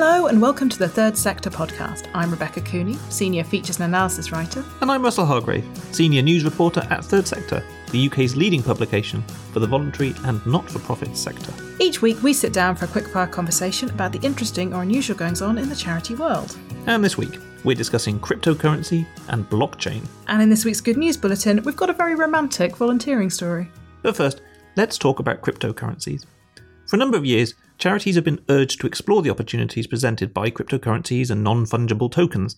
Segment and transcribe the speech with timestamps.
[0.00, 2.08] Hello, and welcome to the Third Sector podcast.
[2.14, 4.64] I'm Rebecca Cooney, Senior Features and Analysis Writer.
[4.80, 9.22] And I'm Russell Hargrave, Senior News Reporter at Third Sector, the UK's leading publication
[9.52, 11.52] for the voluntary and not for profit sector.
[11.80, 15.42] Each week, we sit down for a quickfire conversation about the interesting or unusual goings
[15.42, 16.56] on in the charity world.
[16.86, 20.06] And this week, we're discussing cryptocurrency and blockchain.
[20.28, 23.68] And in this week's Good News Bulletin, we've got a very romantic volunteering story.
[24.02, 24.42] But first,
[24.76, 26.24] let's talk about cryptocurrencies.
[26.86, 30.50] For a number of years, charities have been urged to explore the opportunities presented by
[30.50, 32.56] cryptocurrencies and non fungible tokens.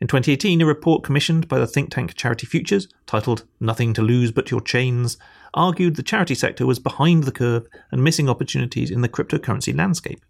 [0.00, 4.30] In 2018, a report commissioned by the think tank Charity Futures, titled Nothing to Lose
[4.30, 5.18] But Your Chains,
[5.54, 10.20] argued the charity sector was behind the curve and missing opportunities in the cryptocurrency landscape.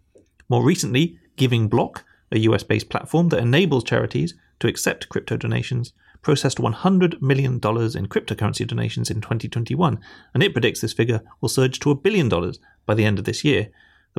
[0.49, 5.93] More recently, Giving Block, a US based platform that enables charities to accept crypto donations,
[6.21, 9.99] processed $100 million in cryptocurrency donations in 2021,
[10.33, 13.25] and it predicts this figure will surge to a billion dollars by the end of
[13.25, 13.69] this year.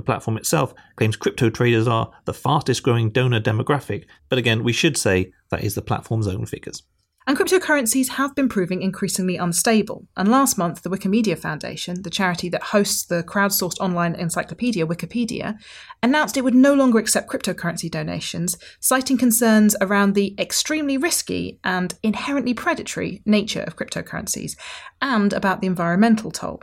[0.00, 4.72] The platform itself claims crypto traders are the fastest growing donor demographic, but again, we
[4.72, 6.82] should say that is the platform's own figures.
[7.26, 10.08] And cryptocurrencies have been proving increasingly unstable.
[10.16, 15.58] And last month, the Wikimedia Foundation, the charity that hosts the crowdsourced online encyclopedia Wikipedia,
[16.02, 21.92] announced it would no longer accept cryptocurrency donations, citing concerns around the extremely risky and
[22.02, 24.56] inherently predatory nature of cryptocurrencies
[25.02, 26.62] and about the environmental toll.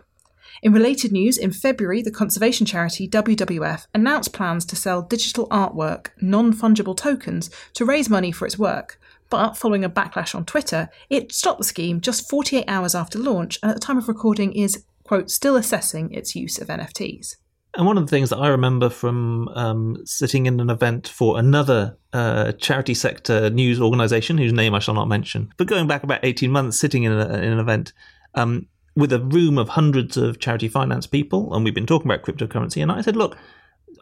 [0.63, 6.07] In related news, in February, the conservation charity WWF announced plans to sell digital artwork,
[6.19, 8.99] non fungible tokens, to raise money for its work.
[9.29, 13.59] But following a backlash on Twitter, it stopped the scheme just 48 hours after launch
[13.61, 17.35] and at the time of recording is, quote, still assessing its use of NFTs.
[17.75, 21.37] And one of the things that I remember from um, sitting in an event for
[21.37, 26.03] another uh, charity sector news organization, whose name I shall not mention, but going back
[26.03, 27.93] about 18 months sitting in, a, in an event,
[28.33, 28.67] um,
[28.97, 32.81] with a room of hundreds of charity finance people, and we've been talking about cryptocurrency,
[32.81, 33.37] and I said, look,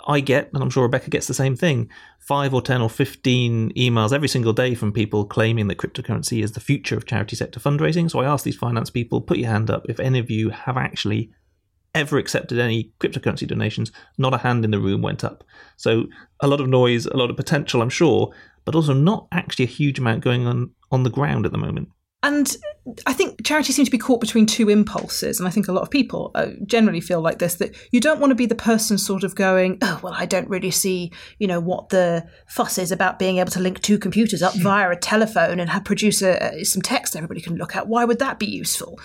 [0.07, 3.73] I get, and I'm sure Rebecca gets the same thing, five or 10 or 15
[3.73, 7.59] emails every single day from people claiming that cryptocurrency is the future of charity sector
[7.59, 8.09] fundraising.
[8.09, 10.78] So I asked these finance people, put your hand up if any of you have
[10.78, 11.29] actually
[11.94, 13.91] ever accepted any cryptocurrency donations.
[14.17, 15.44] Not a hand in the room went up.
[15.75, 16.06] So
[16.39, 18.33] a lot of noise, a lot of potential, I'm sure,
[18.63, 21.89] but also not actually a huge amount going on on the ground at the moment.
[22.25, 22.58] And
[23.06, 25.84] I think charities seem to be caught between two impulses, and I think a lot
[25.84, 28.97] of people uh, generally feel like this: that you don't want to be the person
[28.97, 32.91] sort of going, "Oh, well, I don't really see, you know, what the fuss is
[32.91, 36.63] about being able to link two computers up via a telephone and have produce a,
[36.63, 37.88] some text everybody can look at.
[37.88, 39.00] Why would that be useful?"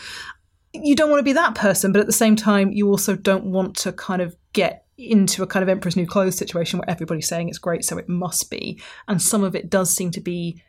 [0.72, 3.44] You don't want to be that person, but at the same time, you also don't
[3.44, 7.28] want to kind of get into a kind of Emperor's New Clothes situation where everybody's
[7.28, 10.62] saying it's great, so it must be, and some of it does seem to be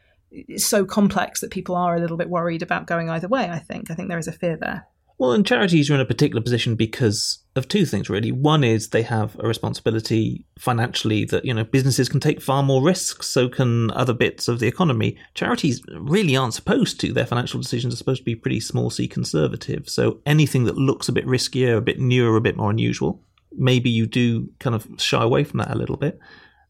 [0.57, 3.49] so complex that people are a little bit worried about going either way.
[3.49, 3.91] I think.
[3.91, 4.87] I think there is a fear there.
[5.21, 8.31] Well, and charities are in a particular position because of two things, really.
[8.31, 12.81] One is they have a responsibility financially that, you know, businesses can take far more
[12.81, 15.15] risks, so can other bits of the economy.
[15.35, 17.13] Charities really aren't supposed to.
[17.13, 19.87] Their financial decisions are supposed to be pretty small c conservative.
[19.87, 23.21] So anything that looks a bit riskier, a bit newer, a bit more unusual,
[23.51, 26.17] maybe you do kind of shy away from that a little bit.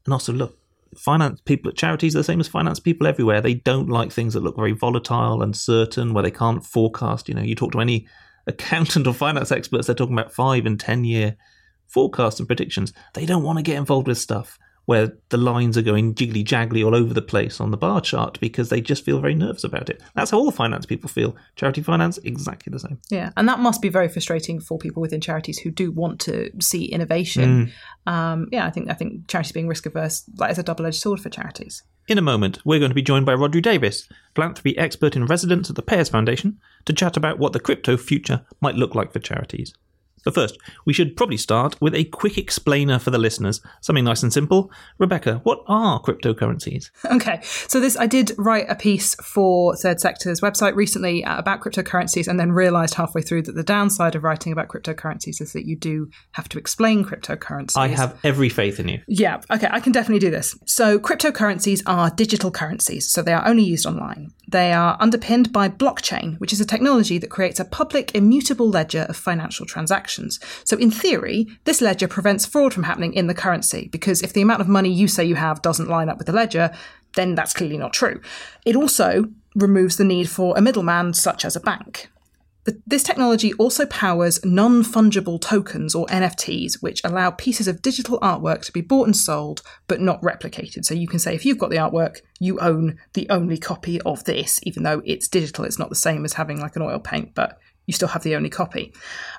[0.04, 0.58] And also, look,
[0.98, 3.42] finance people at charities are the same as finance people everywhere.
[3.42, 7.30] They don't like things that look very volatile and certain, where they can't forecast.
[7.30, 8.08] You know, you talk to any
[8.48, 11.36] accountant or finance experts, they're talking about five and ten year
[11.88, 12.94] forecasts and predictions.
[13.14, 14.58] They don't want to get involved with stuff
[14.92, 18.38] where the lines are going jiggly jaggly all over the place on the bar chart
[18.42, 20.02] because they just feel very nervous about it.
[20.16, 21.34] That's how all the finance people feel.
[21.56, 23.00] Charity finance, exactly the same.
[23.10, 26.52] Yeah, and that must be very frustrating for people within charities who do want to
[26.60, 27.72] see innovation.
[28.06, 28.12] Mm.
[28.12, 31.00] Um, yeah, I think I think charities being risk averse that is a double edged
[31.00, 31.84] sword for charities.
[32.10, 35.70] In a moment, we're going to be joined by Rhodri Davies, philanthropy expert in residence
[35.70, 39.20] at the Pears Foundation, to chat about what the crypto future might look like for
[39.20, 39.74] charities.
[40.24, 43.62] But first, we should probably start with a quick explainer for the listeners.
[43.82, 44.72] Something nice and simple.
[44.98, 46.92] Rebecca, what are cryptocurrencies?
[47.06, 51.62] Okay, so this I did write a piece for Third Sector's website recently uh, about
[51.62, 55.66] cryptocurrencies, and then realised halfway through that the downside of writing about cryptocurrencies is that
[55.66, 57.78] you do have to explain cryptocurrencies.
[57.78, 59.02] I have every faith in you.
[59.08, 60.58] Yeah, okay, I can definitely do this.
[60.66, 64.32] So cryptocurrencies are digital currencies, so they are only used online.
[64.48, 69.06] They are underpinned by blockchain, which is a technology that creates a public, immutable ledger
[69.08, 70.40] of financial transactions transactions.
[70.64, 74.42] So, in theory, this ledger prevents fraud from happening in the currency because if the
[74.42, 76.72] amount of money you say you have doesn't line up with the ledger,
[77.16, 78.22] then that's clearly not true.
[78.66, 79.26] It also
[79.56, 82.10] removes the need for a middleman, such as a bank.
[82.86, 88.64] This technology also powers non fungible tokens or NFTs, which allow pieces of digital artwork
[88.66, 90.86] to be bought and sold but not replicated.
[90.86, 94.26] So you can say if you've got the artwork, you own the only copy of
[94.26, 95.66] this, even though it's digital.
[95.66, 98.36] It's not the same as having like an oil paint, but you still have the
[98.36, 98.94] only copy.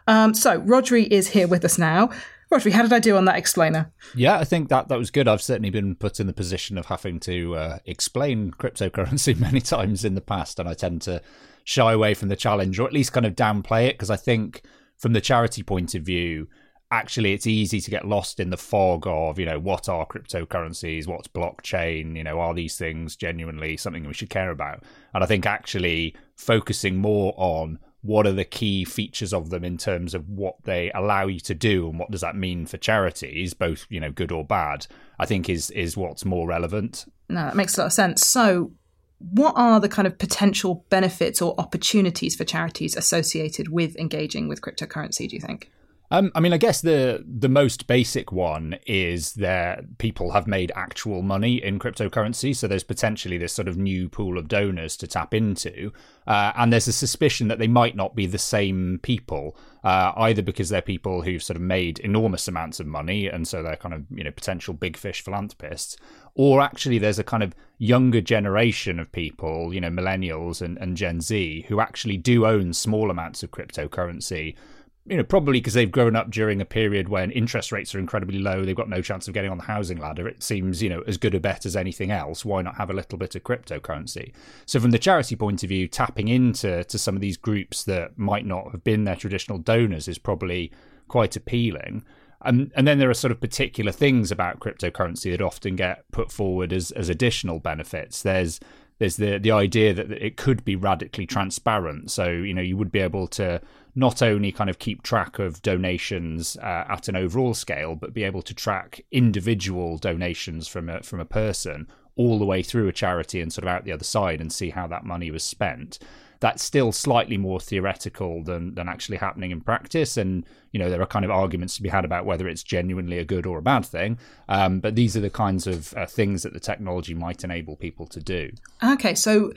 [0.06, 2.10] Um, so Rhodri is here with us now.
[2.52, 3.90] Rhodri, how did I do on that explainer?
[4.14, 5.26] Yeah, I think that that was good.
[5.26, 10.04] I've certainly been put in the position of having to uh, explain cryptocurrency many times
[10.04, 11.22] in the past, and I tend to
[11.64, 14.62] shy away from the challenge or at least kind of downplay it because I think
[14.98, 16.48] from the charity point of view,
[16.92, 21.06] actually it's easy to get lost in the fog of you know what are cryptocurrencies
[21.06, 24.84] what's blockchain you know are these things genuinely something we should care about
[25.14, 29.78] and i think actually focusing more on what are the key features of them in
[29.78, 33.54] terms of what they allow you to do and what does that mean for charities
[33.54, 34.86] both you know good or bad
[35.18, 37.06] i think is is what's more relevant.
[37.28, 38.26] No that makes a lot of sense.
[38.26, 38.72] So
[39.18, 44.60] what are the kind of potential benefits or opportunities for charities associated with engaging with
[44.60, 45.70] cryptocurrency do you think
[46.12, 50.70] um, I mean, I guess the the most basic one is that people have made
[50.76, 55.06] actual money in cryptocurrency, so there's potentially this sort of new pool of donors to
[55.06, 55.90] tap into,
[56.26, 60.42] uh, and there's a suspicion that they might not be the same people, uh, either
[60.42, 63.94] because they're people who've sort of made enormous amounts of money, and so they're kind
[63.94, 65.96] of you know potential big fish philanthropists,
[66.34, 70.94] or actually there's a kind of younger generation of people, you know, millennials and, and
[70.94, 74.54] Gen Z, who actually do own small amounts of cryptocurrency
[75.04, 78.38] you know, probably because they've grown up during a period when interest rates are incredibly
[78.38, 80.28] low, they've got no chance of getting on the housing ladder.
[80.28, 82.44] It seems, you know, as good a bet as anything else.
[82.44, 84.32] Why not have a little bit of cryptocurrency?
[84.64, 88.16] So, from the charity point of view, tapping into to some of these groups that
[88.16, 90.70] might not have been their traditional donors is probably
[91.08, 92.04] quite appealing.
[92.44, 96.30] And, and then there are sort of particular things about cryptocurrency that often get put
[96.30, 98.22] forward as, as additional benefits.
[98.22, 98.60] There's
[98.98, 102.10] there's the the idea that it could be radically transparent.
[102.10, 103.60] So you know you would be able to
[103.94, 108.22] not only kind of keep track of donations uh, at an overall scale, but be
[108.22, 111.86] able to track individual donations from a, from a person
[112.16, 114.70] all the way through a charity and sort of out the other side and see
[114.70, 115.98] how that money was spent
[116.42, 120.16] that's still slightly more theoretical than than actually happening in practice.
[120.16, 123.18] And you know, there are kind of arguments to be had about whether it's genuinely
[123.18, 124.18] a good or a bad thing.
[124.48, 128.08] Um, but these are the kinds of uh, things that the technology might enable people
[128.08, 128.50] to do.
[128.82, 129.52] Okay, so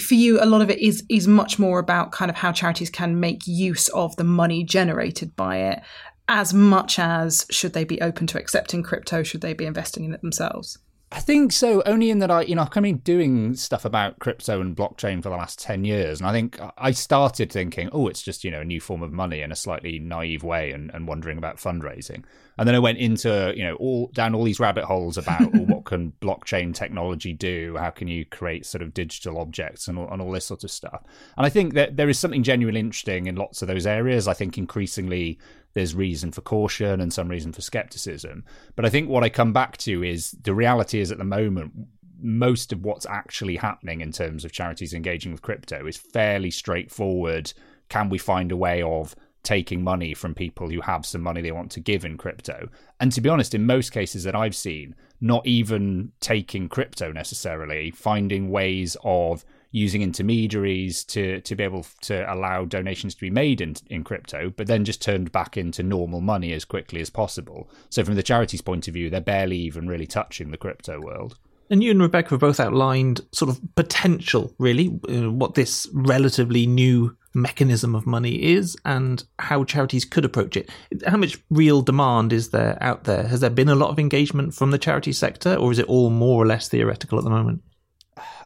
[0.00, 2.88] for you, a lot of it is is much more about kind of how charities
[2.88, 5.82] can make use of the money generated by it.
[6.28, 10.14] As much as should they be open to accepting crypto, should they be investing in
[10.14, 10.78] it themselves?
[11.12, 11.82] I think so.
[11.84, 15.28] Only in that I, you know, I've been doing stuff about crypto and blockchain for
[15.28, 18.62] the last ten years, and I think I started thinking, oh, it's just you know
[18.62, 22.24] a new form of money in a slightly naive way, and, and wondering about fundraising.
[22.58, 25.66] And then I went into you know all down all these rabbit holes about well,
[25.66, 27.76] what can blockchain technology do?
[27.78, 30.70] How can you create sort of digital objects and all, and all this sort of
[30.70, 31.02] stuff?
[31.36, 34.28] And I think that there is something genuinely interesting in lots of those areas.
[34.28, 35.38] I think increasingly
[35.74, 38.44] there's reason for caution and some reason for skepticism.
[38.76, 41.72] But I think what I come back to is the reality is at the moment,
[42.20, 47.52] most of what's actually happening in terms of charities engaging with crypto is fairly straightforward.
[47.88, 51.52] Can we find a way of taking money from people who have some money they
[51.52, 52.68] want to give in crypto?
[53.00, 57.90] And to be honest, in most cases that I've seen, not even taking crypto necessarily,
[57.90, 63.60] finding ways of using intermediaries to to be able to allow donations to be made
[63.60, 67.68] in in crypto, but then just turned back into normal money as quickly as possible.
[67.88, 71.38] So from the charity's point of view, they're barely even really touching the crypto world.
[71.72, 76.66] And you and Rebecca have both outlined sort of potential, really, uh, what this relatively
[76.66, 80.68] new mechanism of money is and how charities could approach it.
[81.06, 83.26] How much real demand is there out there?
[83.26, 86.10] Has there been a lot of engagement from the charity sector, or is it all
[86.10, 87.62] more or less theoretical at the moment?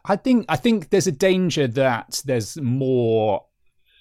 [0.05, 3.43] I think I think there's a danger that there's more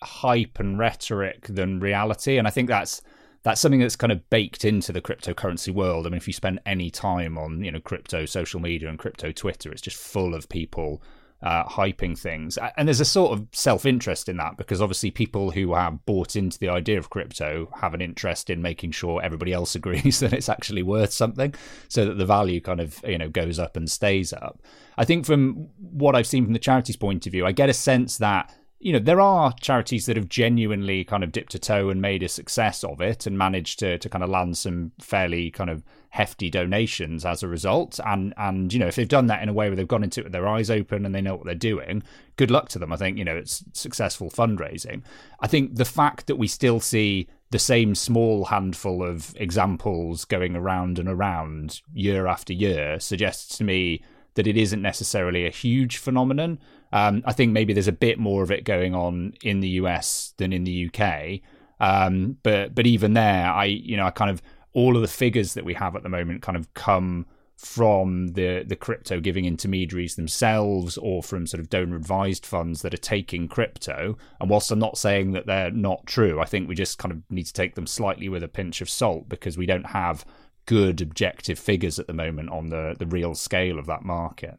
[0.05, 3.03] hype and rhetoric than reality, and I think that's
[3.47, 6.05] that's something that's kind of baked into the cryptocurrency world.
[6.05, 9.31] I mean, if you spend any time on you know crypto social media and crypto
[9.31, 11.01] Twitter, it's just full of people
[11.45, 12.59] uh, hyping things.
[12.77, 16.35] And there's a sort of self interest in that because obviously people who have bought
[16.35, 20.33] into the idea of crypto have an interest in making sure everybody else agrees that
[20.33, 21.55] it's actually worth something
[21.87, 24.61] so that the value kind of, you know, goes up and stays up.
[24.99, 27.75] I think from what I've seen from the charity's point of view, I get a
[27.75, 31.89] sense that you know there are charities that have genuinely kind of dipped a toe
[31.89, 35.51] and made a success of it and managed to to kind of land some fairly
[35.51, 37.99] kind of hefty donations as a result.
[38.05, 40.21] And and you know if they've done that in a way where they've gone into
[40.21, 42.03] it with their eyes open and they know what they're doing
[42.37, 42.93] good luck to them.
[42.93, 45.03] I think you know it's successful fundraising.
[45.41, 50.57] I think the fact that we still see the same small handful of examples going
[50.57, 54.03] around and around year after year suggests to me
[54.37, 56.59] that it isn't necessarily a huge phenomenon
[56.93, 60.35] um, I think maybe there's a bit more of it going on in the US
[60.37, 61.41] than in the UK.
[61.81, 65.55] Um, but but even there, I you know I kind of all of the figures
[65.55, 67.27] that we have at the moment kind of come
[67.57, 72.93] from the the crypto giving intermediaries themselves or from sort of donor advised funds that
[72.93, 76.75] are taking crypto and whilst i'm not saying that they're not true i think we
[76.75, 79.65] just kind of need to take them slightly with a pinch of salt because we
[79.65, 80.23] don't have
[80.67, 84.59] good objective figures at the moment on the the real scale of that market.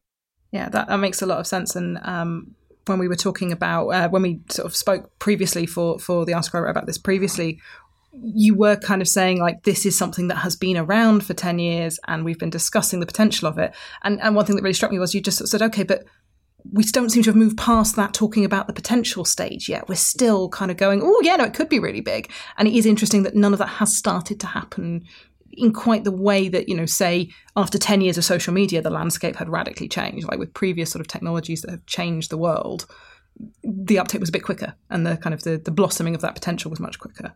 [0.51, 1.75] Yeah that, that makes a lot of sense.
[1.75, 2.55] And um
[2.87, 6.33] when we were talking about uh, when we sort of spoke previously for for the
[6.33, 7.59] article I wrote about this previously,
[8.13, 11.59] you were kind of saying like this is something that has been around for 10
[11.59, 13.75] years and we've been discussing the potential of it.
[14.03, 16.03] And and one thing that really struck me was you just said okay but
[16.73, 19.87] we don't seem to have moved past that talking about the potential stage yet.
[19.87, 22.31] We're still kind of going oh yeah no it could be really big.
[22.57, 25.05] And it is interesting that none of that has started to happen
[25.57, 28.89] in quite the way that you know say after 10 years of social media the
[28.89, 32.85] landscape had radically changed like with previous sort of technologies that have changed the world
[33.63, 36.35] the uptake was a bit quicker and the kind of the, the blossoming of that
[36.35, 37.33] potential was much quicker.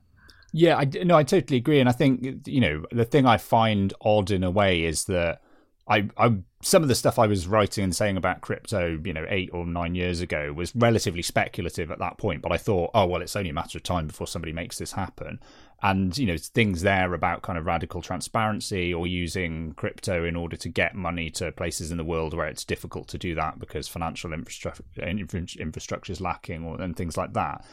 [0.54, 3.94] Yeah, I, no, I totally agree, and I think you know the thing I find
[4.01, 5.42] odd in a way is that
[5.88, 9.25] I, I some of the stuff I was writing and saying about crypto, you know,
[9.30, 12.41] eight or nine years ago was relatively speculative at that point.
[12.41, 14.94] But I thought, oh well, it's only a matter of time before somebody makes this
[14.94, 15.39] happen.
[15.84, 20.56] And you know, things there about kind of radical transparency or using crypto in order
[20.58, 23.88] to get money to places in the world where it's difficult to do that because
[23.88, 27.65] financial infrastructure infrastructure is lacking, or and things like that.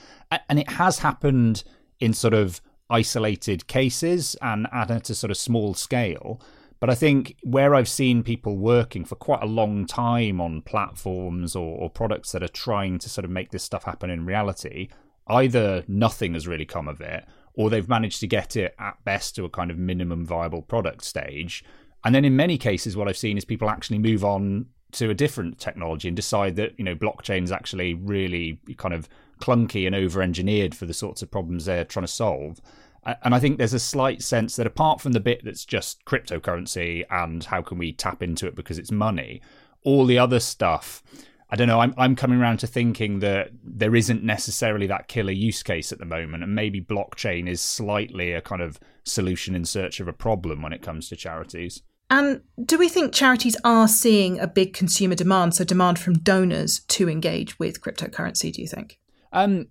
[0.49, 1.65] And it has happened
[2.01, 6.41] in sort of isolated cases and at a sort of small scale.
[6.81, 11.57] But I think where I've seen people working for quite a long time on platforms
[11.57, 14.89] or, or, products that are trying to sort of make this stuff happen in reality,
[15.27, 19.35] either nothing has really come of it, or they've managed to get it at best
[19.35, 21.65] to a kind of minimum viable product stage.
[22.05, 25.15] And then in many cases, what I've seen is people actually move on to a
[25.15, 29.09] different technology and decide that, you know, blockchain is actually really kind of
[29.41, 32.61] clunky and over engineered for the sorts of problems they're trying to solve.
[33.05, 37.05] And I think there's a slight sense that apart from the bit that's just cryptocurrency
[37.11, 39.41] and how can we tap into it because it's money,
[39.85, 41.03] all the other stuff,
[41.51, 45.33] I don't know, I'm I'm coming around to thinking that there isn't necessarily that killer
[45.33, 49.65] use case at the moment, and maybe blockchain is slightly a kind of solution in
[49.65, 51.83] search of a problem when it comes to charities.
[52.11, 56.81] And do we think charities are seeing a big consumer demand, so demand from donors
[56.81, 58.99] to engage with cryptocurrency, do you think?
[59.33, 59.69] Um,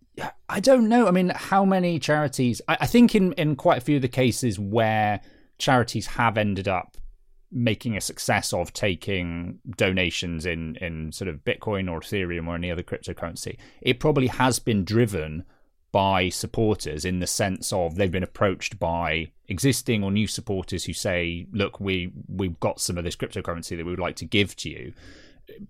[0.50, 1.08] I don't know.
[1.08, 2.62] I mean, how many charities?
[2.68, 5.22] I, I think in in quite a few of the cases where
[5.58, 6.98] charities have ended up
[7.52, 12.72] making a success of taking donations in in sort of Bitcoin or Ethereum or any
[12.72, 15.44] other cryptocurrency, it probably has been driven
[15.92, 20.94] by supporters in the sense of they've been approached by existing or new supporters who
[20.94, 24.56] say, "Look, we we've got some of this cryptocurrency that we would like to give
[24.58, 24.94] to you."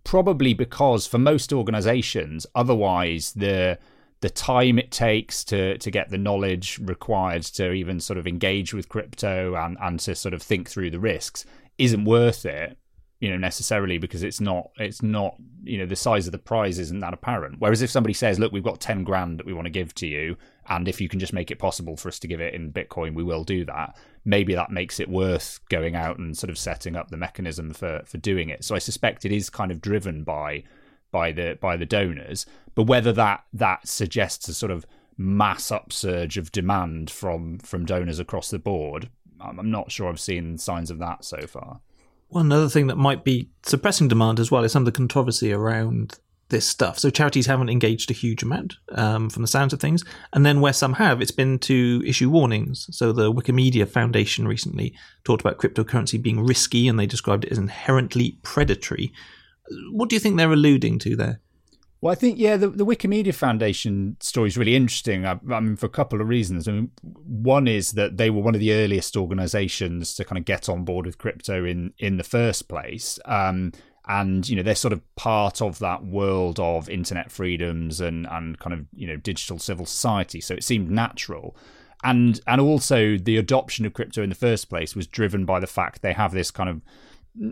[0.03, 3.77] Probably because for most organizations, otherwise the
[4.22, 8.74] the time it takes to to get the knowledge required to even sort of engage
[8.74, 11.46] with crypto and and to sort of think through the risks
[11.77, 12.77] isn't worth it
[13.20, 16.80] you know necessarily because it's not it's not you know the size of the prize
[16.80, 17.56] isn't that apparent.
[17.60, 20.08] Whereas if somebody says look we've got 10 grand that we want to give to
[20.08, 22.72] you and if you can just make it possible for us to give it in
[22.72, 23.96] bitcoin we will do that
[24.26, 28.04] maybe that makes it worth going out and sort of setting up the mechanism for
[28.06, 28.64] for doing it.
[28.64, 30.64] So i suspect it is kind of driven by
[31.12, 32.46] by the by the donors.
[32.76, 34.86] But whether that that suggests a sort of
[35.18, 39.10] mass upsurge of demand from from donors across the board
[39.42, 41.82] i'm not sure i've seen signs of that so far
[42.29, 45.53] one other thing that might be suppressing demand as well is some of the controversy
[45.53, 46.19] around
[46.50, 46.98] this stuff.
[46.98, 50.03] So charities haven't engaged a huge amount um, from the sounds of things,
[50.34, 52.88] and then where some have, it's been to issue warnings.
[52.91, 54.93] So the Wikimedia Foundation recently
[55.24, 59.12] talked about cryptocurrency being risky, and they described it as inherently predatory.
[59.91, 61.41] What do you think they're alluding to there?
[62.00, 65.25] Well, I think yeah, the, the Wikimedia Foundation story is really interesting.
[65.25, 66.68] I, I, mean, for a couple of reasons.
[66.68, 70.46] I mean, one is that they were one of the earliest organisations to kind of
[70.46, 73.72] get on board with crypto in in the first place, um,
[74.08, 78.60] and you know they're sort of part of that world of internet freedoms and and
[78.60, 80.39] kind of you know digital civil society.
[80.39, 81.56] So it seemed natural.
[82.04, 85.66] And and also the adoption of crypto in the first place was driven by the
[85.66, 86.82] fact they have this kind of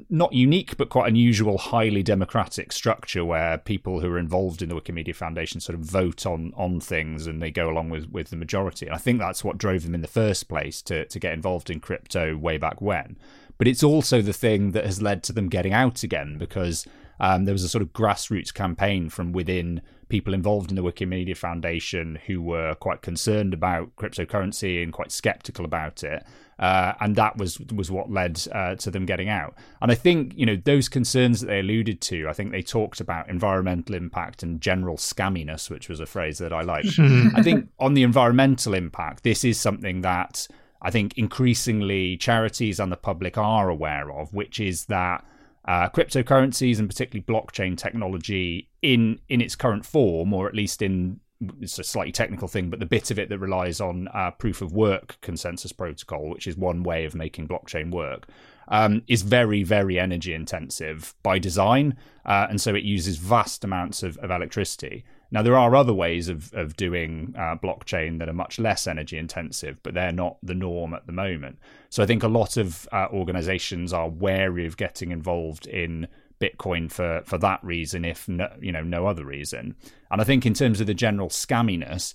[0.10, 4.76] not unique but quite unusual highly democratic structure where people who are involved in the
[4.76, 8.36] wikimedia foundation sort of vote on on things and they go along with with the
[8.36, 8.86] majority.
[8.86, 11.70] And i think that's what drove them in the first place to to get involved
[11.70, 13.18] in crypto way back when.
[13.58, 16.86] But it's also the thing that has led to them getting out again because
[17.20, 21.36] um, there was a sort of grassroots campaign from within people involved in the Wikimedia
[21.36, 26.24] Foundation who were quite concerned about cryptocurrency and quite skeptical about it.
[26.58, 29.56] Uh, and that was was what led uh, to them getting out.
[29.82, 32.30] And I think you know those concerns that they alluded to.
[32.30, 36.54] I think they talked about environmental impact and general scamminess, which was a phrase that
[36.54, 36.88] I liked.
[37.00, 40.48] I think on the environmental impact, this is something that
[40.82, 45.26] I think increasingly charities and the public are aware of, which is that
[45.68, 51.20] uh, cryptocurrencies and particularly blockchain technology in in its current form, or at least in
[51.62, 54.62] it's a slightly technical thing, but the bit of it that relies on uh, proof
[54.62, 58.28] of work consensus protocol, which is one way of making blockchain work,
[58.70, 61.98] um, is very, very energy intensive by design.
[62.26, 65.04] Uh, and so it uses vast amounts of, of, electricity.
[65.32, 69.18] Now, there are other ways of, of doing uh, blockchain that are much less energy
[69.18, 71.58] intensive, but they're not the norm at the moment.
[71.90, 76.08] So I think a lot of uh, organizations are wary of getting involved in
[76.40, 79.76] Bitcoin for for that reason, if no, you know no other reason.
[80.12, 82.14] And I think in terms of the general scamminess,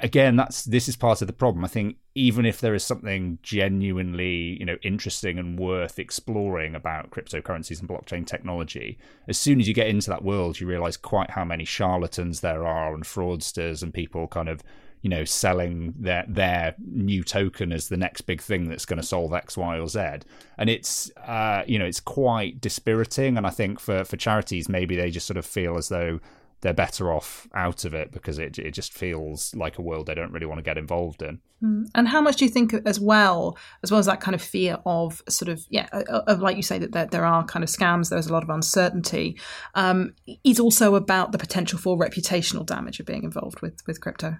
[0.00, 1.64] again, that's this is part of the problem.
[1.64, 7.10] I think even if there is something genuinely you know interesting and worth exploring about
[7.10, 11.30] cryptocurrencies and blockchain technology, as soon as you get into that world, you realize quite
[11.30, 14.62] how many charlatans there are and fraudsters and people kind of
[15.02, 19.06] you know selling their their new token as the next big thing that's going to
[19.06, 20.00] solve X, Y, or Z.
[20.58, 23.36] And it's uh, you know it's quite dispiriting.
[23.36, 26.20] And I think for for charities, maybe they just sort of feel as though
[26.60, 30.14] they're better off out of it because it it just feels like a world they
[30.14, 31.40] don't really want to get involved in.
[31.60, 31.84] Hmm.
[31.94, 34.78] And how much do you think, as well, as well as that kind of fear
[34.86, 38.10] of sort of yeah, of like you say that there, there are kind of scams,
[38.10, 39.38] there's a lot of uncertainty,
[39.74, 40.14] um,
[40.44, 44.36] is also about the potential for reputational damage of being involved with with crypto.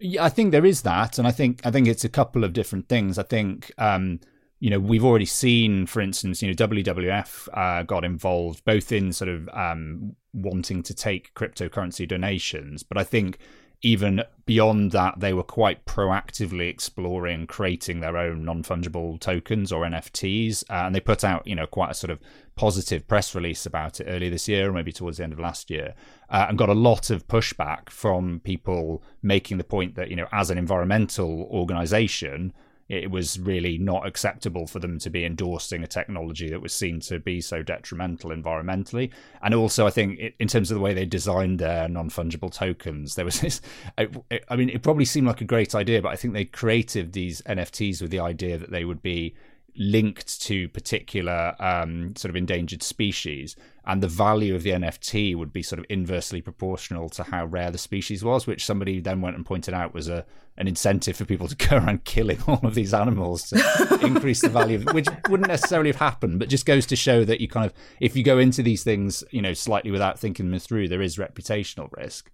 [0.00, 2.52] Yeah, I think there is that, and I think I think it's a couple of
[2.52, 3.18] different things.
[3.18, 4.20] I think um,
[4.60, 9.12] you know we've already seen, for instance, you know WWF uh, got involved both in
[9.12, 13.38] sort of um, wanting to take cryptocurrency donations, but I think
[13.84, 19.84] even beyond that, they were quite proactively exploring creating their own non fungible tokens or
[19.84, 22.18] NFTs, uh, and they put out you know quite a sort of
[22.56, 25.70] positive press release about it earlier this year, or maybe towards the end of last
[25.70, 25.94] year,
[26.30, 30.28] uh, and got a lot of pushback from people making the point that you know
[30.32, 32.54] as an environmental organization
[32.88, 37.00] it was really not acceptable for them to be endorsing a technology that was seen
[37.00, 39.10] to be so detrimental environmentally.
[39.42, 43.14] And also, I think in terms of the way they designed their non fungible tokens,
[43.14, 43.60] there was this.
[43.98, 47.40] I mean, it probably seemed like a great idea, but I think they created these
[47.42, 49.34] NFTs with the idea that they would be
[49.76, 55.52] linked to particular um, sort of endangered species, and the value of the NFT would
[55.52, 59.36] be sort of inversely proportional to how rare the species was, which somebody then went
[59.36, 60.24] and pointed out was a
[60.56, 64.48] an incentive for people to go around killing all of these animals to increase the
[64.48, 67.66] value, of, which wouldn't necessarily have happened, but just goes to show that you kind
[67.66, 71.02] of if you go into these things, you know, slightly without thinking them through, there
[71.02, 72.30] is reputational risk.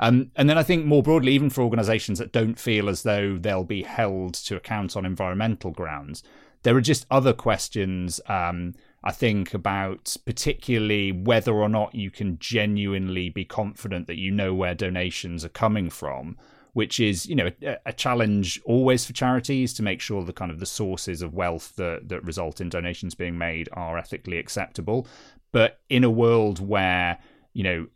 [0.00, 3.36] Um, and then I think more broadly, even for organisations that don't feel as though
[3.36, 6.22] they'll be held to account on environmental grounds,
[6.64, 12.38] there are just other questions, um, I think, about particularly whether or not you can
[12.38, 16.36] genuinely be confident that you know where donations are coming from
[16.74, 20.50] which is you know a, a, challenge always for charities to make sure the kind
[20.50, 25.06] of the sources of wealth that that result in donations being made are ethically acceptable.
[25.52, 27.18] But in a world where
[27.54, 27.86] you know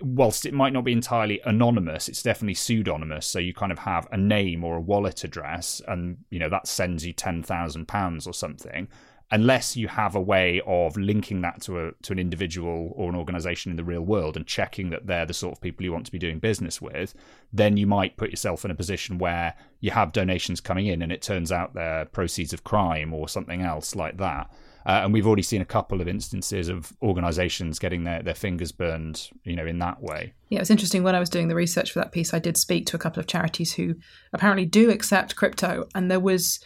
[0.00, 3.26] whilst it might not be entirely anonymous, it's definitely pseudonymous.
[3.26, 6.66] So you kind of have a name or a wallet address, and you know that
[6.66, 8.88] sends you ten thousand pounds or something.
[9.30, 13.14] Unless you have a way of linking that to a to an individual or an
[13.14, 16.06] organization in the real world and checking that they're the sort of people you want
[16.06, 17.14] to be doing business with,
[17.52, 21.12] then you might put yourself in a position where you have donations coming in and
[21.12, 24.50] it turns out they're proceeds of crime or something else like that.
[24.88, 28.72] Uh, and we've already seen a couple of instances of organizations getting their, their fingers
[28.72, 30.32] burned, you know, in that way.
[30.48, 31.02] Yeah, it was interesting.
[31.02, 33.20] When I was doing the research for that piece, I did speak to a couple
[33.20, 33.96] of charities who
[34.32, 36.58] apparently do accept crypto, and there was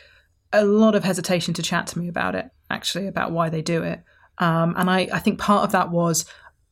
[0.53, 3.83] a lot of hesitation to chat to me about it, actually, about why they do
[3.83, 4.05] it.
[4.39, 6.25] Um, and I, I think part of that was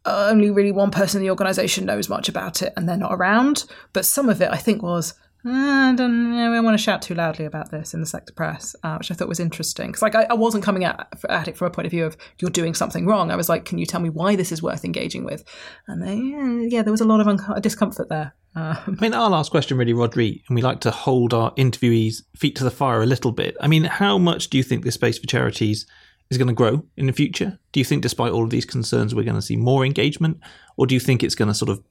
[0.04, 3.64] only really one person in the organization knows much about it and they're not around.
[3.92, 7.14] But some of it, I think, was I don't know, I want to shout too
[7.14, 9.86] loudly about this in the sector press, uh, which I thought was interesting.
[9.86, 12.16] Because like I, I, wasn't coming at, at, it from a point of view of
[12.38, 13.30] you're doing something wrong.
[13.30, 15.42] I was like, can you tell me why this is worth engaging with?
[15.86, 18.34] And they, yeah, there was a lot of un- discomfort there.
[18.54, 22.22] Um, I mean, our last question, really, Rhodri, and we like to hold our interviewees'
[22.36, 23.56] feet to the fire a little bit.
[23.60, 25.86] I mean, how much do you think this space for charities
[26.30, 27.58] is going to grow in the future?
[27.72, 30.40] Do you think, despite all of these concerns, we're going to see more engagement,
[30.76, 31.82] or do you think it's going to sort of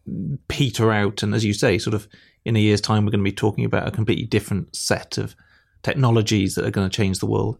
[0.48, 2.08] peter out and, as you say, sort of
[2.46, 5.36] in a year's time, we're going to be talking about a completely different set of
[5.84, 7.58] technologies that are going to change the world?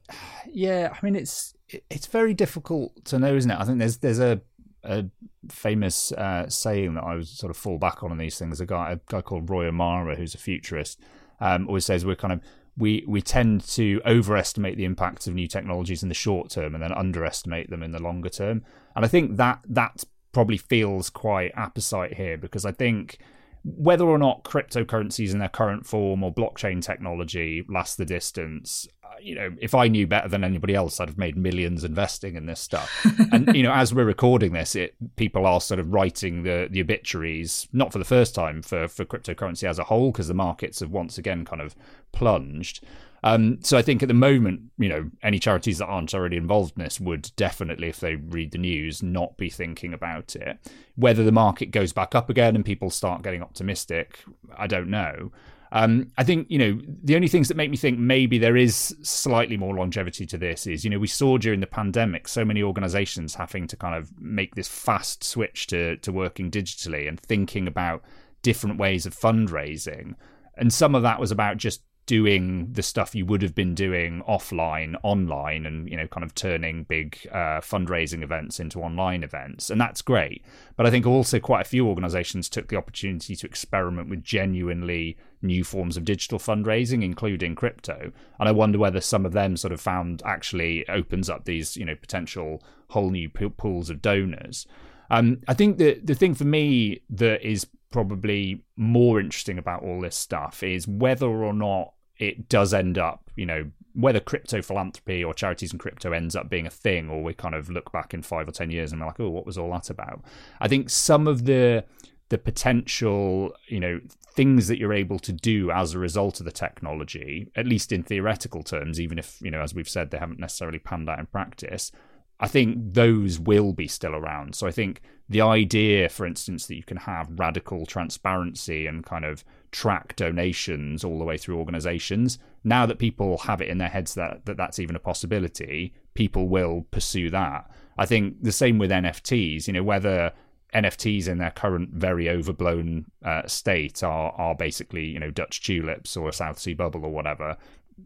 [0.48, 1.54] Yeah, I mean, it's
[1.90, 3.60] it's very difficult to know, isn't it?
[3.60, 4.42] I think there's there's a
[4.84, 5.06] a
[5.50, 8.62] famous uh, saying that I was sort of fall back on in these things.
[8.62, 11.00] A guy, a guy called Roy Amara, who's a futurist,
[11.42, 12.42] um, always says we're kind of
[12.80, 16.84] we we tend to overestimate the impacts of new technologies in the short term and
[16.84, 18.64] then underestimate them in the longer term.
[18.96, 23.20] And I think that that probably feels quite apposite here because I think
[23.64, 29.10] whether or not cryptocurrencies in their current form or blockchain technology last the distance, uh,
[29.22, 32.46] you know, if I knew better than anybody else, I'd have made millions investing in
[32.46, 33.06] this stuff.
[33.32, 36.82] and you know, as we're recording this, it people are sort of writing the the
[36.82, 40.80] obituaries, not for the first time for for cryptocurrency as a whole, because the markets
[40.80, 41.76] have once again kind of
[42.12, 42.84] plunged.
[43.24, 46.74] Um, so I think at the moment, you know, any charities that aren't already involved
[46.78, 50.58] in this would definitely, if they read the news, not be thinking about it.
[50.96, 54.20] Whether the market goes back up again and people start getting optimistic,
[54.58, 55.32] I don't know.
[55.72, 58.96] Um, I think, you know, the only things that make me think maybe there is
[59.04, 62.64] slightly more longevity to this is, you know, we saw during the pandemic so many
[62.64, 67.68] organizations having to kind of make this fast switch to, to working digitally and thinking
[67.68, 68.04] about
[68.42, 70.16] different ways of fundraising.
[70.58, 74.24] And some of that was about just doing the stuff you would have been doing
[74.28, 79.70] offline online and you know kind of turning big uh, fundraising events into online events.
[79.70, 80.44] And that's great.
[80.76, 85.18] But i think also quite a few organizations took the opportunity to experiment with genuinely
[85.44, 88.12] new forms of digital fundraising including crypto.
[88.40, 91.86] And i wonder whether some of them sort of found actually opens up these you
[91.86, 94.66] know potential whole new pools of donors.
[95.12, 100.02] Um, I think the the thing for me that is probably more interesting about all
[100.02, 105.24] this stuff is whether or not it does end up, you know, whether crypto philanthropy
[105.24, 108.14] or charities and crypto ends up being a thing, or we kind of look back
[108.14, 110.24] in five or ten years and we're like, oh, what was all that about?
[110.60, 111.86] I think some of the
[112.30, 114.00] the potential, you know,
[114.34, 118.04] things that you're able to do as a result of the technology, at least in
[118.04, 121.26] theoretical terms, even if, you know, as we've said, they haven't necessarily panned out in
[121.26, 121.92] practice,
[122.40, 124.54] I think those will be still around.
[124.54, 129.26] So I think the idea, for instance, that you can have radical transparency and kind
[129.26, 133.90] of track donations all the way through organizations, now that people have it in their
[133.90, 137.70] heads that, that that's even a possibility, people will pursue that.
[137.98, 140.34] I think the same with NFTs, you know, whether
[140.74, 146.16] NFTs in their current very overblown uh, state are are basically you know Dutch tulips
[146.16, 147.58] or a South Sea bubble or whatever.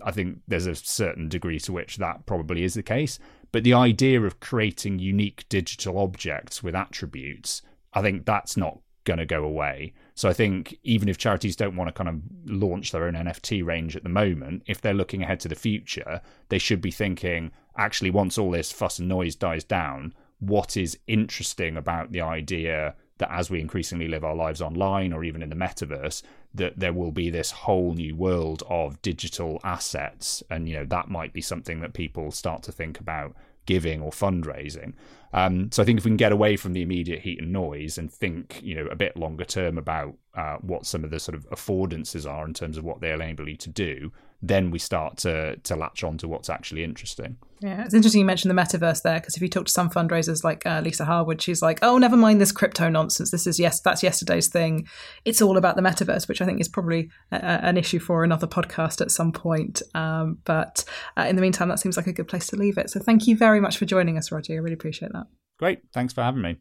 [0.03, 3.19] I think there's a certain degree to which that probably is the case.
[3.51, 7.61] But the idea of creating unique digital objects with attributes,
[7.93, 9.93] I think that's not going to go away.
[10.15, 13.65] So I think even if charities don't want to kind of launch their own NFT
[13.65, 17.51] range at the moment, if they're looking ahead to the future, they should be thinking
[17.75, 22.95] actually, once all this fuss and noise dies down, what is interesting about the idea
[23.17, 26.93] that as we increasingly live our lives online or even in the metaverse, that there
[26.93, 30.43] will be this whole new world of digital assets.
[30.49, 33.35] And, you know, that might be something that people start to think about
[33.65, 34.93] giving or fundraising.
[35.33, 37.97] Um, so I think if we can get away from the immediate heat and noise
[37.97, 41.35] and think, you know, a bit longer term about uh, what some of the sort
[41.35, 44.11] of affordances are in terms of what they'll enable you to do,
[44.45, 47.37] then we start to to latch on to what's actually interesting.
[47.61, 50.43] Yeah, it's interesting you mentioned the metaverse there because if you talk to some fundraisers
[50.43, 53.31] like uh, Lisa Harwood, she's like, "Oh, never mind this crypto nonsense.
[53.31, 54.85] This is yes, that's yesterday's thing.
[55.23, 58.47] It's all about the metaverse," which I think is probably a, an issue for another
[58.47, 59.81] podcast at some point.
[59.95, 60.83] Um, but
[61.17, 62.89] uh, in the meantime, that seems like a good place to leave it.
[62.89, 64.55] So thank you very much for joining us, Rhodri.
[64.55, 65.27] I really appreciate that.
[65.57, 66.57] Great, thanks for having me.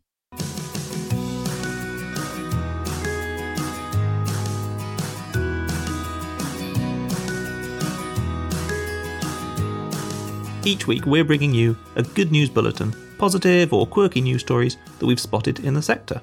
[10.65, 15.07] Each week, we're bringing you a good news bulletin, positive or quirky news stories that
[15.07, 16.21] we've spotted in the sector.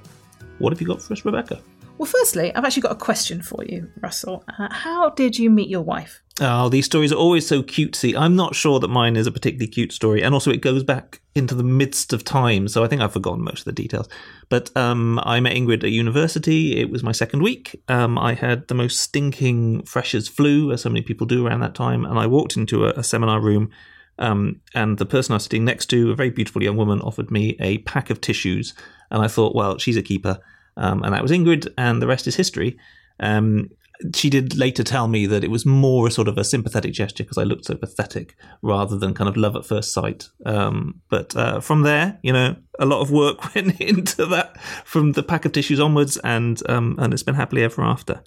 [0.60, 1.60] What have you got for us, Rebecca?
[1.98, 4.46] Well, firstly, I've actually got a question for you, Russell.
[4.58, 6.22] Uh, how did you meet your wife?
[6.40, 8.18] Oh, these stories are always so cutesy.
[8.18, 11.20] I'm not sure that mine is a particularly cute story, and also it goes back
[11.36, 14.08] into the midst of time, so I think I've forgotten most of the details.
[14.48, 16.80] But um, I met Ingrid at university.
[16.80, 17.84] It was my second week.
[17.90, 21.76] Um, I had the most stinking freshers flu, as so many people do around that
[21.76, 23.70] time, and I walked into a, a seminar room
[24.20, 27.32] um, and the person I was sitting next to, a very beautiful young woman, offered
[27.32, 28.74] me a pack of tissues.
[29.10, 30.40] And I thought, well, she's a keeper.
[30.78, 32.78] Um, and that was Ingrid, and the rest is history.
[33.20, 33.70] Um,
[34.16, 37.24] she did later tell me that it was more a sort of a sympathetic gesture
[37.24, 40.30] because I looked so pathetic rather than kind of love at first sight.
[40.46, 45.14] Um, but uh, from there, you know, a lot of work went into that from
[45.14, 48.22] the pack of tissues onwards, and um, and it's been happily ever after.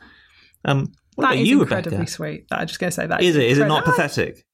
[0.64, 2.10] Um, what that about is you, incredibly Rebecca?
[2.10, 2.46] sweet.
[2.50, 3.44] I'm just going to say that Is it?
[3.44, 4.44] Is it not pathetic?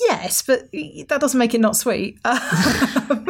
[0.00, 2.18] Yes, but that doesn't make it not sweet.
[3.08, 3.26] Um,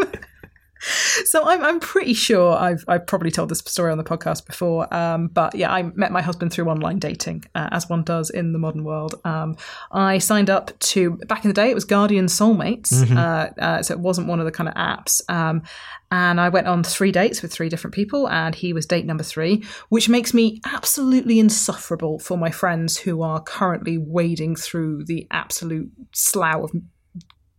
[1.24, 4.92] so I'm, I'm pretty sure I've, I've probably told this story on the podcast before.
[4.94, 8.52] Um, but yeah, I met my husband through online dating, uh, as one does in
[8.52, 9.14] the modern world.
[9.24, 9.56] Um,
[9.92, 12.92] I signed up to, back in the day, it was Guardian Soulmates.
[13.16, 15.20] Uh, uh, so it wasn't one of the kind of apps.
[15.28, 15.62] Um,
[16.10, 19.24] and I went on three dates with three different people, and he was date number
[19.24, 25.26] three, which makes me absolutely insufferable for my friends who are currently wading through the
[25.30, 26.70] absolute slough of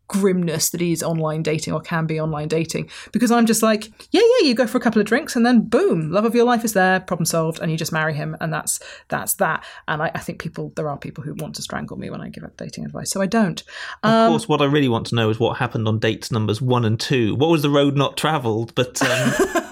[0.08, 4.22] grimness that is online dating or can be online dating because I'm just like, yeah,
[4.22, 6.64] yeah, you go for a couple of drinks and then boom, love of your life
[6.64, 9.64] is there, problem solved, and you just marry him, and that's that's that.
[9.88, 12.30] And I, I think people, there are people who want to strangle me when I
[12.30, 13.62] give up dating advice, so I don't.
[14.04, 16.62] Of Um, course, what I really want to know is what happened on dates numbers
[16.62, 17.36] one and two.
[17.36, 18.74] What was the road not travelled?
[18.76, 19.34] But um,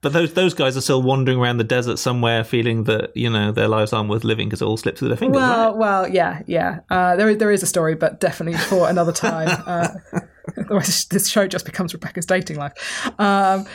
[0.00, 3.50] but those those guys are still wandering around the desert somewhere, feeling that you know
[3.50, 5.36] their lives aren't worth living because it all slipped through their fingers.
[5.36, 5.76] Well, right?
[5.76, 6.80] well, yeah, yeah.
[6.90, 9.48] Uh, there, there is a story, but definitely for another time.
[9.68, 9.88] Uh,
[10.58, 12.72] otherwise, this show just becomes Rebecca's dating life.
[13.20, 13.66] Um,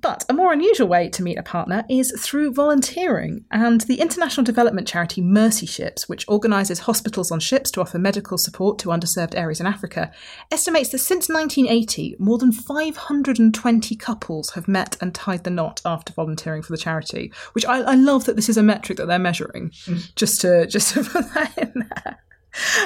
[0.00, 3.44] but a more unusual way to meet a partner is through volunteering.
[3.50, 8.38] And the international development charity Mercy Ships, which organises hospitals on ships to offer medical
[8.38, 10.10] support to underserved areas in Africa,
[10.50, 16.12] estimates that since 1980, more than 520 couples have met and tied the knot after
[16.12, 17.32] volunteering for the charity.
[17.52, 20.14] Which I, I love that this is a metric that they're measuring, mm.
[20.14, 22.17] just to just to put that in there.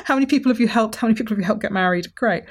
[0.05, 0.97] How many people have you helped?
[0.97, 2.15] How many people have you helped get married?
[2.15, 2.45] Great.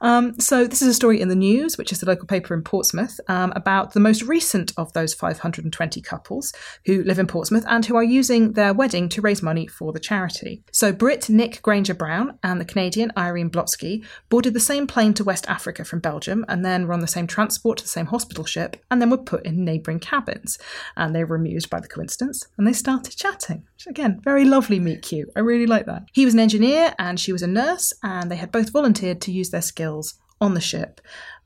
[0.00, 2.62] Um, so, this is a story in the news, which is the local paper in
[2.62, 6.52] Portsmouth, um, about the most recent of those 520 couples
[6.84, 10.00] who live in Portsmouth and who are using their wedding to raise money for the
[10.00, 10.62] charity.
[10.70, 15.24] So, Brit Nick Granger Brown and the Canadian Irene Blotsky boarded the same plane to
[15.24, 18.44] West Africa from Belgium and then were on the same transport to the same hospital
[18.44, 20.58] ship and then were put in neighbouring cabins.
[20.96, 23.64] And they were amused by the coincidence and they started chatting.
[23.74, 25.30] Which, again, very lovely meet cute.
[25.36, 26.04] I really like that.
[26.12, 29.32] He was an engineer and she was a nurse, and they had both volunteered to
[29.32, 31.00] use their skills on the ship.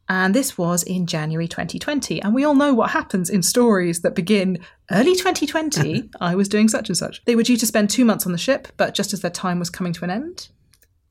[0.09, 2.21] And this was in January 2020.
[2.23, 4.59] And we all know what happens in stories that begin
[4.91, 6.11] early 2020.
[6.21, 7.25] I was doing such and such.
[7.25, 9.59] They were due to spend two months on the ship, but just as their time
[9.59, 10.49] was coming to an end,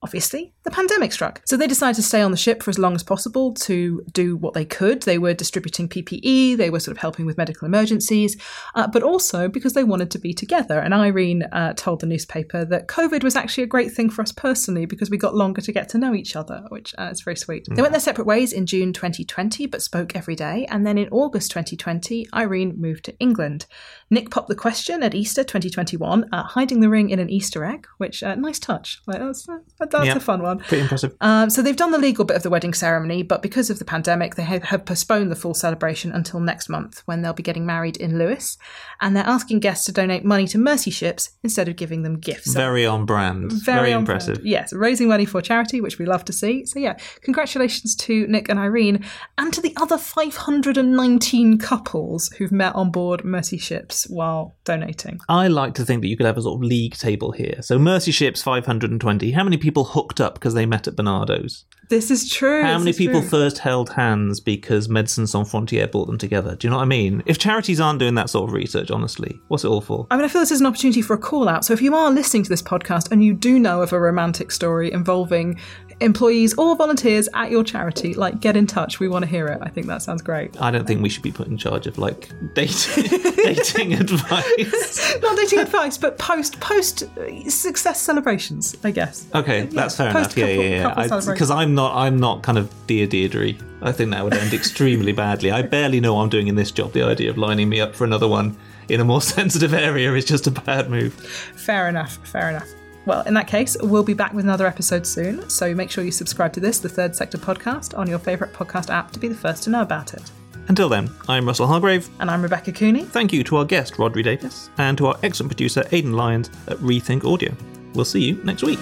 [0.03, 1.41] obviously, the pandemic struck.
[1.45, 4.35] So they decided to stay on the ship for as long as possible to do
[4.35, 5.03] what they could.
[5.03, 8.35] They were distributing PPE, they were sort of helping with medical emergencies,
[8.75, 10.79] uh, but also because they wanted to be together.
[10.79, 14.31] And Irene uh, told the newspaper that COVID was actually a great thing for us
[14.31, 17.35] personally because we got longer to get to know each other, which uh, is very
[17.35, 17.67] sweet.
[17.69, 20.65] They went their separate ways in June 2020, but spoke every day.
[20.69, 23.65] And then in August 2020, Irene moved to England.
[24.09, 27.87] Nick popped the question at Easter 2021, uh, hiding the ring in an Easter egg,
[27.97, 29.01] which, uh, nice touch.
[29.07, 29.47] Like, that's
[29.79, 30.15] that's Yeah.
[30.15, 30.59] a fun one.
[30.59, 31.15] Pretty impressive.
[31.21, 33.85] Um, so they've done the legal bit of the wedding ceremony, but because of the
[33.85, 37.65] pandemic, they have, have postponed the full celebration until next month when they'll be getting
[37.65, 38.57] married in Lewis.
[38.99, 42.53] And they're asking guests to donate money to Mercy Ships instead of giving them gifts.
[42.53, 43.51] Very on brand.
[43.51, 44.35] Very, on impressive.
[44.35, 44.47] brand.
[44.47, 46.65] Yes, raising money for charity, which we love to see.
[46.65, 49.03] So yeah, congratulations to Nick and Irene
[49.37, 55.19] and to the other 519 couples who've met on board Mercy Ships while donating.
[55.29, 57.61] I like to think that you could have a sort of league table here.
[57.61, 59.31] So Mercy Ships 520.
[59.31, 61.65] How many people hooked up because they met at Barnardo's?
[61.91, 62.63] This is true.
[62.63, 63.29] How this many people true.
[63.29, 66.55] first held hands because Médecins Sans Frontières brought them together?
[66.55, 67.21] Do you know what I mean?
[67.25, 70.07] If charities aren't doing that sort of research, honestly, what's it all for?
[70.09, 71.65] I mean, I feel this is an opportunity for a call out.
[71.65, 74.51] So if you are listening to this podcast and you do know of a romantic
[74.51, 75.59] story involving
[75.99, 79.01] employees or volunteers at your charity, like get in touch.
[79.01, 79.59] We want to hear it.
[79.61, 80.59] I think that sounds great.
[80.61, 85.15] I don't think we should be put in charge of like dating dating advice.
[85.21, 87.03] Not dating advice, but post post
[87.49, 89.27] success celebrations, I guess.
[89.33, 90.35] Okay, that's fair enough.
[90.37, 91.07] Yeah, couple- yeah, yeah.
[91.07, 91.33] celebration.
[91.33, 93.53] Because I'm not, I'm not kind of dear Deirdre.
[93.81, 95.51] I think that would end extremely badly.
[95.51, 96.93] I barely know what I'm doing in this job.
[96.93, 98.55] The idea of lining me up for another one
[98.89, 101.13] in a more sensitive area is just a bad move.
[101.13, 102.17] Fair enough.
[102.27, 102.67] Fair enough.
[103.05, 105.49] Well, in that case, we'll be back with another episode soon.
[105.49, 108.91] So make sure you subscribe to this, the Third Sector podcast, on your favourite podcast
[108.91, 110.29] app to be the first to know about it.
[110.67, 112.09] Until then, I'm Russell Hargrave.
[112.19, 113.03] And I'm Rebecca Cooney.
[113.03, 116.77] Thank you to our guest, Rhodri Davies, and to our excellent producer, Aidan Lyons at
[116.77, 117.53] Rethink Audio.
[117.93, 118.79] We'll see you next week.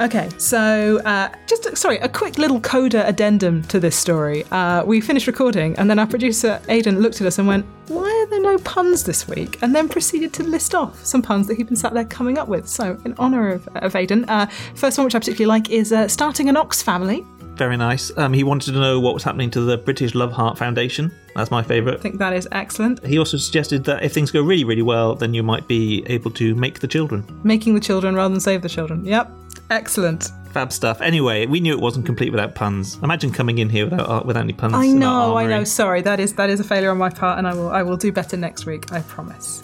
[0.00, 4.44] Okay, so uh, just sorry, a quick little coda addendum to this story.
[4.50, 8.11] Uh, we finished recording, and then our producer Aidan looked at us and went, "Why
[8.32, 11.56] are there no puns this week?" And then proceeded to list off some puns that
[11.56, 12.68] he'd been sat there coming up with.
[12.68, 16.08] So, in honour of, of Aidan, uh, first one which I particularly like is uh,
[16.08, 17.24] starting an ox family.
[17.54, 18.16] Very nice.
[18.16, 21.12] Um, he wanted to know what was happening to the British Love Heart Foundation.
[21.36, 21.98] That's my favourite.
[21.98, 23.04] I think that is excellent.
[23.04, 26.30] He also suggested that if things go really, really well, then you might be able
[26.32, 27.24] to make the children.
[27.44, 29.04] Making the children rather than save the children.
[29.04, 29.30] Yep,
[29.70, 30.30] excellent.
[30.52, 31.00] Fab stuff.
[31.00, 32.98] Anyway, we knew it wasn't complete without puns.
[33.02, 34.74] Imagine coming in here without uh, without any puns.
[34.74, 35.64] I know, I know.
[35.64, 37.96] Sorry, that is that is a failure on my part, and I will I will
[37.96, 38.92] do better next week.
[38.92, 39.62] I promise.